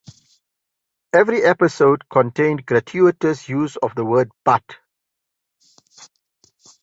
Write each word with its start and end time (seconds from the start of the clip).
Every 1.13 1.43
episode 1.43 2.09
contained 2.09 2.65
gratuitous 2.65 3.47
use 3.47 3.75
of 3.75 3.93
the 3.93 4.03
word 4.03 4.31
"butt". 4.43 4.63